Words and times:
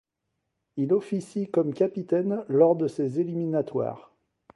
Il 0.77 0.93
officie 0.93 1.51
comme 1.51 1.75
capitaine 1.75 2.43
lors 2.49 2.75
de 2.75 2.87
ces 2.87 3.19
éliminatoires. 3.19 4.11